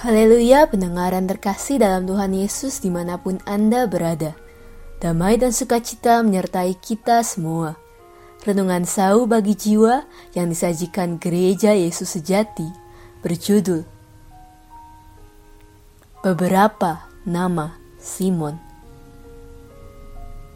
Haleluya 0.00 0.64
pendengaran 0.64 1.28
terkasih 1.28 1.76
dalam 1.76 2.08
Tuhan 2.08 2.32
Yesus 2.32 2.80
di 2.80 2.88
mana 2.88 3.20
pun 3.20 3.36
Anda 3.44 3.84
berada. 3.84 4.32
Damai 4.96 5.36
dan 5.36 5.52
sukacita 5.52 6.24
menyertai 6.24 6.72
kita 6.80 7.20
semua. 7.20 7.76
Renungan 8.40 8.88
sau 8.88 9.28
bagi 9.28 9.52
jiwa 9.52 10.08
yang 10.32 10.48
disajikan 10.48 11.20
gereja 11.20 11.76
Yesus 11.76 12.16
sejati 12.16 12.64
berjudul 13.20 13.84
Beberapa 16.24 17.04
Nama 17.28 17.76
Simon 18.00 18.56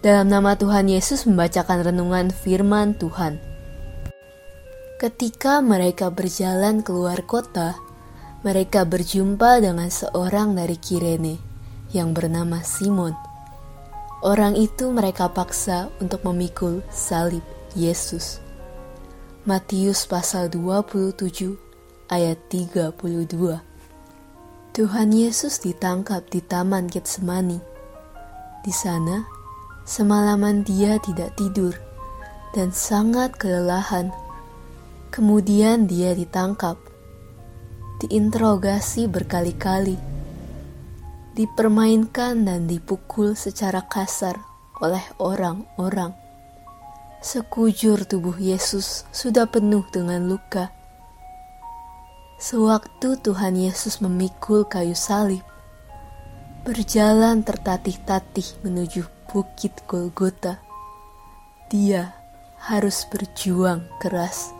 Dalam 0.01 0.33
nama 0.33 0.57
Tuhan 0.57 0.89
Yesus 0.89 1.29
membacakan 1.29 1.93
renungan 1.93 2.33
firman 2.33 2.97
Tuhan. 2.97 3.37
Ketika 4.97 5.61
mereka 5.61 6.09
berjalan 6.09 6.81
keluar 6.81 7.21
kota, 7.29 7.77
mereka 8.45 8.85
berjumpa 8.85 9.65
dengan 9.65 9.89
seorang 9.89 10.53
dari 10.53 10.77
Kirene 10.77 11.41
yang 11.97 12.13
bernama 12.13 12.61
Simon. 12.61 13.17
Orang 14.21 14.53
itu 14.61 14.93
mereka 14.93 15.33
paksa 15.33 15.89
untuk 15.97 16.21
memikul 16.29 16.85
salib 16.93 17.41
Yesus. 17.73 18.45
Matius 19.49 20.05
pasal 20.05 20.53
27 20.53 21.57
ayat 22.13 22.37
32. 22.53 23.65
Tuhan 24.77 25.09
Yesus 25.13 25.65
ditangkap 25.65 26.29
di 26.29 26.45
Taman 26.45 26.89
Getsemani. 26.93 27.61
Di 28.61 28.73
sana, 28.73 29.25
semalaman 29.89 30.65
dia 30.69 31.01
tidak 31.01 31.33
tidur 31.41 31.73
dan 32.53 32.77
sangat 32.77 33.37
kelelahan. 33.41 34.13
Kemudian 35.13 35.89
dia 35.89 36.17
ditangkap 36.17 36.81
diinterogasi 38.03 39.07
berkali-kali, 39.07 39.95
dipermainkan 41.35 42.47
dan 42.47 42.67
dipukul 42.71 43.35
secara 43.35 43.83
kasar 43.87 44.39
oleh 44.83 45.03
orang-orang. 45.19 46.15
Sekujur 47.25 48.05
tubuh 48.07 48.37
Yesus 48.37 49.09
sudah 49.11 49.51
penuh 49.51 49.83
dengan 49.91 50.27
luka. 50.31 50.71
Sewaktu 52.39 53.19
Tuhan 53.19 53.57
Yesus 53.57 54.05
memikul 54.05 54.69
kayu 54.69 54.93
salib, 54.93 55.41
berjalan 56.63 57.41
tertatih-tatih 57.41 58.61
menuju 58.61 59.09
bukit 59.31 59.83
Golgota, 59.91 60.63
dia 61.67 62.15
harus 62.65 63.03
berjuang 63.11 63.83
keras, 63.99 64.55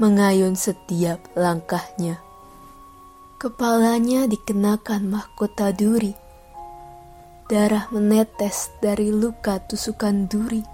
mengayun 0.00 0.56
setiap 0.56 1.20
langkahnya. 1.36 2.23
Kepalanya 3.44 4.24
dikenakan 4.24 5.12
mahkota 5.12 5.68
duri. 5.76 6.16
Darah 7.44 7.92
menetes 7.92 8.72
dari 8.80 9.12
luka 9.12 9.60
tusukan 9.60 10.24
duri. 10.24 10.64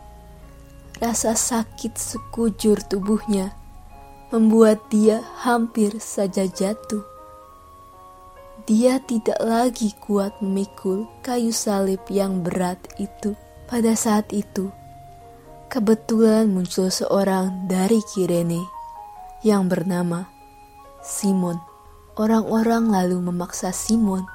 Rasa 1.02 1.34
sakit 1.34 1.98
sekujur 1.98 2.78
tubuhnya 2.86 3.58
membuat 4.30 4.86
dia 4.86 5.18
hampir 5.42 5.98
saja 5.98 6.46
jatuh. 6.46 7.02
Dia 8.70 9.02
tidak 9.02 9.42
lagi 9.42 9.90
kuat 10.06 10.38
memikul 10.38 11.10
kayu 11.26 11.50
salib 11.50 12.06
yang 12.06 12.46
berat 12.46 12.78
itu. 13.02 13.34
Pada 13.66 13.98
saat 13.98 14.30
itu, 14.30 14.70
kebetulan 15.66 16.46
muncul 16.46 16.86
seorang 16.86 17.66
dari 17.66 17.98
Kirene 18.14 18.62
yang 19.42 19.66
bernama 19.66 20.30
Simon. 21.02 21.69
Orang-orang 22.18 22.90
lalu 22.90 23.22
memaksa 23.22 23.70
Simon 23.70 24.26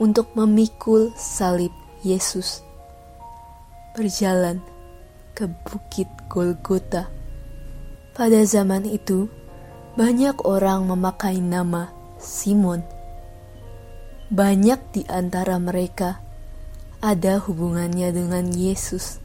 untuk 0.00 0.32
memikul 0.36 1.12
salib 1.16 1.72
Yesus. 2.00 2.60
Berjalan 3.96 4.60
ke 5.36 5.48
bukit 5.68 6.08
Golgota. 6.28 7.08
Pada 8.16 8.40
zaman 8.48 8.88
itu, 8.88 9.28
banyak 9.96 10.40
orang 10.44 10.88
memakai 10.88 11.40
nama 11.40 11.92
Simon. 12.16 12.80
Banyak 14.32 14.80
di 14.92 15.02
antara 15.08 15.60
mereka 15.60 16.20
ada 17.04 17.36
hubungannya 17.38 18.12
dengan 18.12 18.48
Yesus 18.50 19.20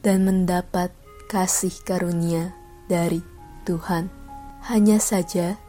dan 0.00 0.24
mendapat 0.24 0.92
kasih 1.28 1.72
karunia 1.84 2.56
dari 2.88 3.20
Tuhan. 3.68 4.08
Hanya 4.66 4.98
saja, 4.98 5.60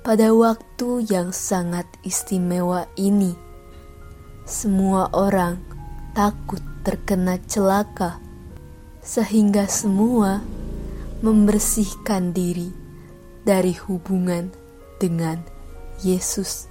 pada 0.00 0.32
waktu 0.32 1.04
yang 1.12 1.32
sangat 1.32 1.84
istimewa 2.00 2.88
ini, 2.96 3.36
semua 4.48 5.12
orang 5.12 5.60
takut 6.16 6.60
terkena 6.84 7.36
celaka, 7.44 8.20
sehingga 9.04 9.68
semua 9.68 10.40
membersihkan 11.20 12.32
diri 12.32 12.72
dari 13.44 13.76
hubungan 13.88 14.52
dengan 15.00 15.40
Yesus. 16.04 16.68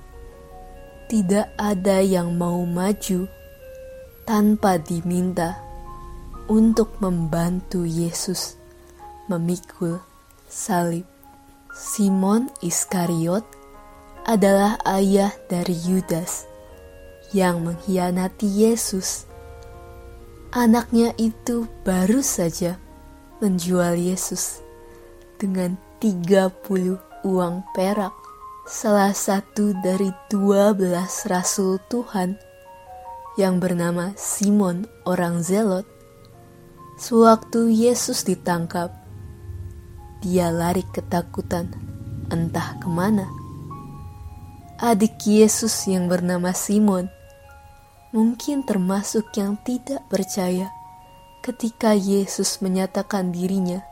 Tidak 1.09 1.57
ada 1.57 2.05
yang 2.05 2.37
mau 2.37 2.61
maju 2.69 3.25
tanpa 4.29 4.77
diminta 4.77 5.57
untuk 6.45 7.01
membantu 7.01 7.81
Yesus 7.81 8.57
memikul 9.25 10.01
salib. 10.45 11.08
Simon 11.79 12.51
Iskariot 12.59 13.47
adalah 14.27 14.75
ayah 14.83 15.31
dari 15.47 15.71
Yudas 15.71 16.43
yang 17.31 17.63
mengkhianati 17.63 18.51
Yesus. 18.51 19.23
Anaknya 20.51 21.15
itu 21.15 21.71
baru 21.87 22.19
saja 22.19 22.75
menjual 23.39 23.95
Yesus 23.95 24.59
dengan 25.39 25.79
30 26.03 26.99
uang 27.23 27.55
perak. 27.71 28.11
Salah 28.67 29.15
satu 29.15 29.71
dari 29.79 30.11
12 30.27 30.83
rasul 31.31 31.79
Tuhan 31.87 32.35
yang 33.39 33.63
bernama 33.63 34.11
Simon 34.19 34.83
orang 35.07 35.39
Zelot. 35.39 35.87
Sewaktu 36.99 37.71
Yesus 37.71 38.27
ditangkap, 38.27 38.98
dia 40.19 40.51
lari 40.51 40.83
ketakutan, 40.91 41.71
entah 42.27 42.75
ke 42.79 42.87
mana. 42.91 43.27
Adik 44.79 45.19
Yesus 45.27 45.87
yang 45.91 46.07
bernama 46.07 46.55
Simon 46.55 47.11
mungkin 48.15 48.63
termasuk 48.63 49.27
yang 49.35 49.59
tidak 49.67 50.01
percaya 50.07 50.71
ketika 51.43 51.91
Yesus 51.91 52.63
menyatakan 52.63 53.35
dirinya 53.35 53.83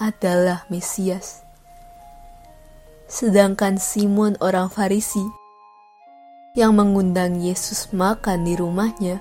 adalah 0.00 0.64
Mesias. 0.72 1.44
Sedangkan 3.04 3.76
Simon 3.76 4.34
orang 4.40 4.72
Farisi 4.72 5.22
yang 6.56 6.78
mengundang 6.78 7.42
Yesus 7.42 7.92
makan 7.92 8.48
di 8.48 8.56
rumahnya 8.56 9.20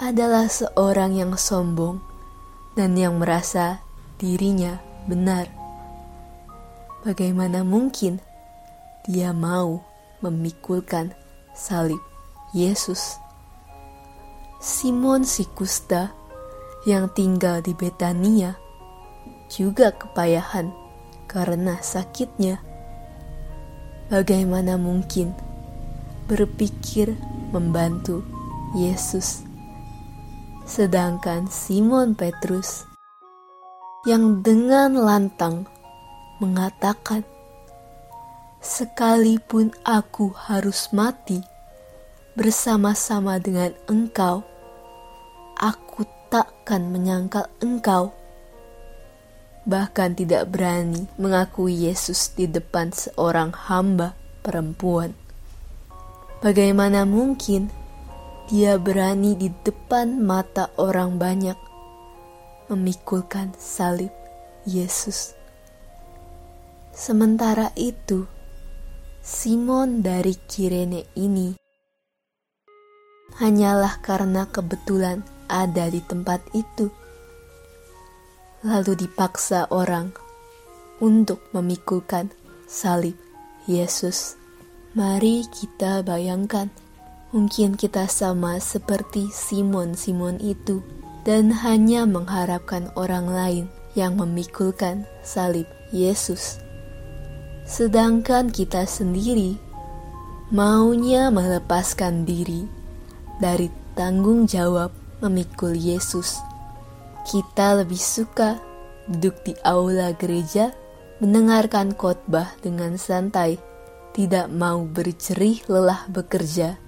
adalah 0.00 0.48
seorang 0.48 1.16
yang 1.16 1.36
sombong 1.36 2.00
dan 2.76 2.96
yang 2.96 3.20
merasa 3.20 3.80
dirinya 4.16 4.85
benar. 5.06 5.46
Bagaimana 7.06 7.62
mungkin 7.62 8.18
dia 9.06 9.30
mau 9.30 9.80
memikulkan 10.18 11.14
salib 11.54 12.02
Yesus? 12.50 13.22
Simon 14.58 15.22
si 15.22 15.46
kusta 15.46 16.10
yang 16.82 17.06
tinggal 17.14 17.62
di 17.62 17.70
Betania 17.78 18.58
juga 19.46 19.94
kepayahan 19.94 20.74
karena 21.30 21.78
sakitnya. 21.78 22.58
Bagaimana 24.10 24.74
mungkin 24.74 25.34
berpikir 26.26 27.14
membantu 27.54 28.26
Yesus? 28.74 29.46
Sedangkan 30.66 31.46
Simon 31.46 32.18
Petrus 32.18 32.95
yang 34.06 34.40
dengan 34.40 34.94
lantang 34.94 35.66
mengatakan, 36.38 37.26
"Sekalipun 38.62 39.74
aku 39.82 40.30
harus 40.30 40.94
mati 40.94 41.42
bersama-sama 42.38 43.42
dengan 43.42 43.74
Engkau, 43.90 44.46
aku 45.58 46.06
takkan 46.30 46.86
menyangkal 46.94 47.50
Engkau." 47.58 48.14
Bahkan 49.66 50.14
tidak 50.14 50.54
berani 50.54 51.10
mengakui 51.18 51.90
Yesus 51.90 52.30
di 52.30 52.46
depan 52.46 52.94
seorang 52.94 53.50
hamba 53.50 54.14
perempuan. 54.46 55.18
Bagaimana 56.38 57.02
mungkin 57.02 57.74
dia 58.46 58.78
berani 58.78 59.34
di 59.34 59.50
depan 59.50 60.22
mata 60.22 60.70
orang 60.78 61.18
banyak 61.18 61.58
memikulkan 62.66 63.54
salib 63.54 64.10
Yesus. 64.66 65.38
Sementara 66.90 67.70
itu, 67.78 68.26
Simon 69.22 70.00
dari 70.02 70.34
Kirene 70.48 71.06
ini 71.14 71.54
hanyalah 73.36 74.00
karena 74.00 74.48
kebetulan 74.48 75.20
ada 75.46 75.86
di 75.92 76.00
tempat 76.02 76.40
itu, 76.56 76.90
lalu 78.64 78.96
dipaksa 78.96 79.68
orang 79.70 80.10
untuk 80.98 81.44
memikulkan 81.52 82.32
salib 82.64 83.14
Yesus. 83.68 84.40
Mari 84.96 85.44
kita 85.52 86.00
bayangkan, 86.00 86.72
mungkin 87.30 87.76
kita 87.76 88.08
sama 88.08 88.56
seperti 88.56 89.28
Simon-Simon 89.28 90.40
itu 90.40 90.80
dan 91.26 91.50
hanya 91.50 92.06
mengharapkan 92.06 92.86
orang 92.94 93.26
lain 93.26 93.64
yang 93.98 94.14
memikulkan 94.14 95.02
salib 95.26 95.66
Yesus. 95.90 96.62
Sedangkan 97.66 98.54
kita 98.54 98.86
sendiri 98.86 99.58
maunya 100.54 101.34
melepaskan 101.34 102.22
diri 102.22 102.70
dari 103.42 103.66
tanggung 103.98 104.46
jawab 104.46 104.94
memikul 105.18 105.74
Yesus. 105.74 106.38
Kita 107.26 107.82
lebih 107.82 107.98
suka 107.98 108.62
duduk 109.10 109.42
di 109.42 109.58
aula 109.66 110.14
gereja, 110.14 110.70
mendengarkan 111.18 111.90
khotbah 111.98 112.54
dengan 112.62 112.94
santai, 112.94 113.58
tidak 114.14 114.46
mau 114.46 114.86
bercerih 114.86 115.58
lelah 115.66 116.06
bekerja 116.06 116.78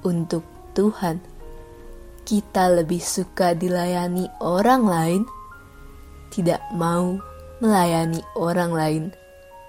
untuk 0.00 0.40
Tuhan 0.72 1.33
kita 2.24 2.72
lebih 2.72 3.04
suka 3.04 3.52
dilayani 3.52 4.32
orang 4.40 4.82
lain, 4.88 5.22
tidak 6.32 6.64
mau 6.72 7.20
melayani 7.60 8.24
orang 8.34 8.72
lain 8.72 9.04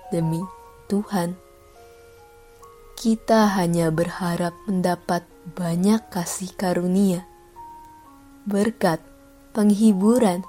demi 0.09 0.39
Tuhan. 0.87 1.35
Kita 2.95 3.51
hanya 3.59 3.91
berharap 3.91 4.55
mendapat 4.65 5.27
banyak 5.53 5.99
kasih 6.07 6.55
karunia, 6.55 7.27
berkat, 8.47 9.03
penghiburan, 9.51 10.47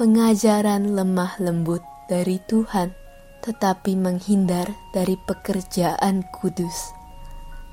pengajaran 0.00 0.96
lemah 0.96 1.36
lembut 1.38 1.84
dari 2.08 2.40
Tuhan, 2.48 2.96
tetapi 3.44 4.00
menghindar 4.00 4.72
dari 4.96 5.20
pekerjaan 5.28 6.24
kudus 6.32 6.96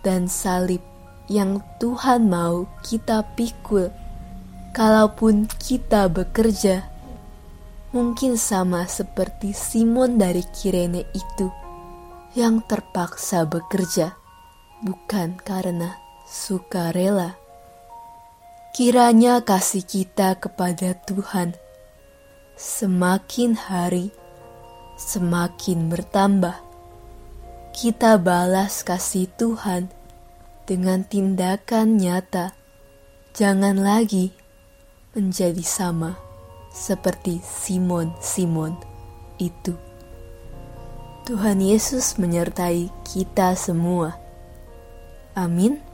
dan 0.04 0.28
salib 0.28 0.91
yang 1.32 1.64
Tuhan 1.80 2.28
mau 2.28 2.68
kita 2.84 3.24
pikul. 3.40 3.88
Kalaupun 4.76 5.48
kita 5.48 6.12
bekerja, 6.12 6.88
mungkin 7.96 8.36
sama 8.36 8.88
seperti 8.88 9.56
Simon 9.56 10.20
dari 10.20 10.44
Kirene 10.44 11.08
itu 11.16 11.48
yang 12.36 12.64
terpaksa 12.64 13.48
bekerja, 13.48 14.16
bukan 14.84 15.40
karena 15.44 15.96
sukarela. 16.28 17.36
Kiranya 18.72 19.44
kasih 19.44 19.84
kita 19.84 20.40
kepada 20.40 20.96
Tuhan 21.04 21.52
semakin 22.56 23.60
hari 23.60 24.16
semakin 25.02 25.90
bertambah. 25.90 26.56
Kita 27.76 28.16
balas 28.22 28.86
kasih 28.88 29.28
Tuhan 29.36 29.92
dengan 30.66 31.04
tindakan 31.06 32.00
nyata. 32.00 32.54
Jangan 33.32 33.80
lagi 33.80 34.36
menjadi 35.16 35.64
sama 35.64 36.16
seperti 36.72 37.44
Simon-Simon 37.44 38.76
itu. 39.40 39.76
Tuhan 41.28 41.62
Yesus 41.62 42.18
menyertai 42.18 42.90
kita 43.06 43.54
semua. 43.54 44.18
Amin. 45.38 45.91